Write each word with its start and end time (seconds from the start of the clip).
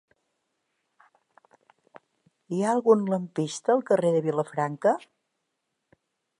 Hi 2.55 2.63
ha 2.63 2.73
algun 2.77 3.05
lampista 3.15 3.77
al 3.77 3.87
carrer 3.93 4.13
de 4.19 4.25
Vilafranca? 4.29 4.99